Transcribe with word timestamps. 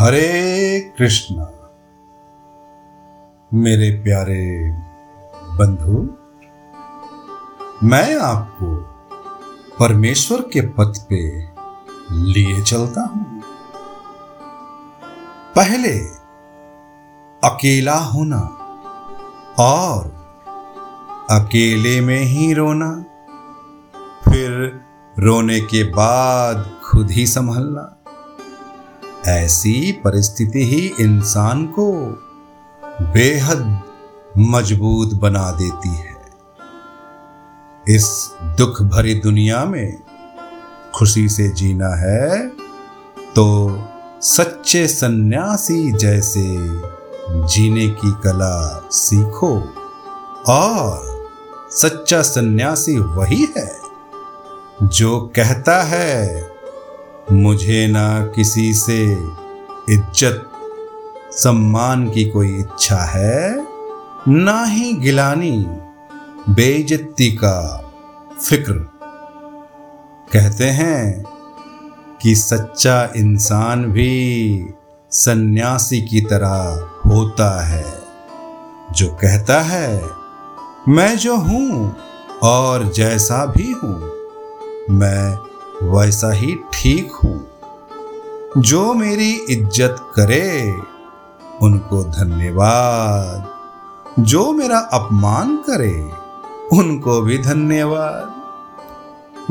हरे 0.00 0.80
कृष्णा, 0.98 1.44
मेरे 3.54 3.90
प्यारे 3.90 4.70
बंधु, 5.32 5.98
मैं 7.86 8.16
आपको 8.16 8.76
परमेश्वर 9.78 10.40
के 10.40 10.60
पथ 10.60 11.00
पे 11.08 11.20
लिए 12.12 12.62
चलता 12.62 13.00
हूँ। 13.00 13.42
पहले 15.56 15.98
अकेला 17.44 17.98
होना 17.98 18.40
और 19.58 20.04
अकेले 21.30 22.00
में 22.00 22.22
ही 22.22 22.52
रोना, 22.52 22.92
फिर 24.24 24.80
रोने 25.18 25.60
के 25.60 25.84
बाद 25.84 26.80
खुद 26.84 27.10
ही 27.10 27.26
संभलना। 27.26 27.96
ऐसी 29.26 29.92
परिस्थिति 29.92 30.64
ही 30.64 30.94
इंसान 31.00 31.66
को 31.66 31.92
बेहद 33.00 33.80
मज़बूत 34.38 35.14
बना 35.14 35.50
देती 35.50 35.88
है। 35.88 36.16
इस 37.88 38.34
दुख 38.42 38.82
भरी 38.82 39.14
दुनिया 39.14 39.64
में 39.64 40.02
खुशी 40.94 41.28
से 41.28 41.48
जीना 41.48 41.88
है 41.88 42.48
तो 43.36 43.78
सच्चे 44.22 44.88
सन्यासी 44.88 45.92
जैसे 45.92 46.44
जीने 47.30 47.88
की 47.88 48.12
कला 48.24 48.88
सीखो, 48.92 49.58
और 50.48 51.28
सच्चा 51.70 52.22
सन्यासी 52.22 52.96
वही 52.96 53.48
है 53.56 53.76
जो 54.82 55.20
कहता 55.36 55.82
है 55.82 56.49
मुझे 57.32 57.86
ना 57.86 58.26
किसी 58.26 58.74
से 58.74 59.12
इज़्ज़त, 59.90 60.50
सम्मान 61.32 62.10
की 62.10 62.24
कोई 62.24 62.58
इच्छा 62.58 62.96
है? 62.96 63.66
ना 64.28 64.64
ही 64.64 64.92
गिलानी, 64.92 65.66
बेइज्जती 66.48 67.30
का 67.30 67.90
फ़िक्र। 68.48 68.72
कहते 70.32 70.64
हैं 70.64 71.24
कि 72.22 72.34
सच्चा 72.34 73.12
इंसान 73.16 73.84
भी 73.84 74.66
सन्यासी 75.10 76.00
की 76.02 76.20
तरह 76.20 76.88
होता 77.06 77.66
है। 77.66 77.86
जो 78.92 79.08
कहता 79.08 79.60
है, 79.60 80.02
मैं 80.88 81.16
जो 81.16 81.36
हूँ 81.36 81.96
और 82.42 82.92
जैसा 82.92 83.46
भी 83.46 83.72
हूँ, 83.72 84.12
मैं 84.90 85.49
वैसा 85.82 86.32
ही 86.32 86.54
ठीक 86.72 87.12
हूँ। 87.12 87.50
जो 88.58 88.94
मेरी 88.94 89.32
इज़्ज़त 89.32 89.96
करे, 90.16 90.76
उनको 91.62 92.04
धन्यवाद। 92.04 93.50
जो 94.18 94.52
मेरा 94.52 94.78
अपमान 94.78 95.56
करे, 95.56 96.10
उनको 96.76 97.20
भी 97.20 97.38
धन्यवाद। 97.38 98.36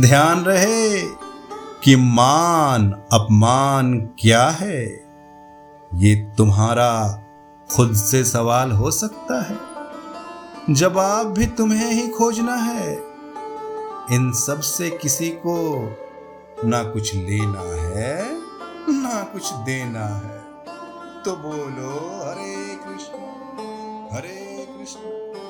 ध्यान 0.00 0.44
रहे 0.44 1.00
कि 1.84 1.96
मान, 1.96 2.90
अपमान 3.12 3.98
क्या 4.18 4.48
है? 4.48 4.84
ये 5.94 6.14
तुम्हारा 6.38 7.22
खुद 7.76 7.94
से 7.94 8.24
सवाल 8.24 8.72
हो 8.72 8.90
सकता 8.90 9.42
है। 9.42 9.58
जवाब 10.74 11.26
भी 11.26 11.46
तुम्हें 11.46 11.92
ही 11.92 12.08
खोजना 12.08 12.54
है, 12.54 12.94
इन 14.12 14.32
सबसे 14.32 14.90
किसी 14.90 15.30
को 15.30 15.56
ना 16.64 16.82
कुछ 16.82 17.14
लेना 17.14 17.60
है 17.60 18.38
ना 18.88 19.22
कुछ 19.22 19.52
देना 19.52 20.06
है। 20.06 20.38
तो 21.22 21.36
बोलो 21.36 21.90
हरे 22.24 22.76
कृष्ण 22.76 23.18
हरे 24.16 24.66
कृष्ण। 24.70 25.43